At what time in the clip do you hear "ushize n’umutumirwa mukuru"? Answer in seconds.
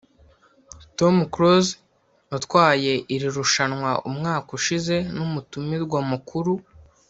4.59-6.53